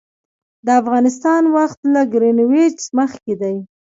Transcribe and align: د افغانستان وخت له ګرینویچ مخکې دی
د 0.65 0.67
افغانستان 0.81 1.43
وخت 1.57 1.79
له 1.93 2.01
ګرینویچ 2.13 2.79
مخکې 2.99 3.33
دی 3.41 3.55